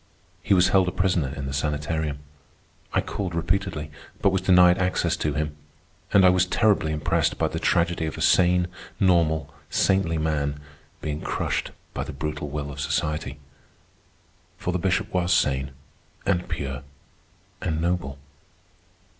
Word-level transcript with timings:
He 0.41 0.55
was 0.55 0.69
held 0.69 0.87
a 0.87 0.91
prisoner 0.91 1.27
in 1.35 1.45
the 1.45 1.53
sanitarium. 1.53 2.21
I 2.91 3.01
called 3.01 3.35
repeatedly, 3.35 3.91
but 4.19 4.31
was 4.31 4.41
denied 4.41 4.79
access 4.79 5.15
to 5.17 5.33
him; 5.35 5.55
and 6.11 6.25
I 6.25 6.29
was 6.29 6.47
terribly 6.47 6.91
impressed 6.91 7.37
by 7.37 7.47
the 7.47 7.59
tragedy 7.59 8.07
of 8.07 8.17
a 8.17 8.21
sane, 8.23 8.65
normal, 8.99 9.53
saintly 9.69 10.17
man 10.17 10.59
being 11.01 11.21
crushed 11.21 11.69
by 11.93 12.03
the 12.03 12.13
brutal 12.13 12.49
will 12.49 12.71
of 12.71 12.79
society. 12.79 13.37
For 14.57 14.73
the 14.73 14.79
Bishop 14.79 15.13
was 15.13 15.31
sane, 15.31 15.69
and 16.25 16.49
pure, 16.49 16.81
and 17.61 17.79
noble. 17.79 18.17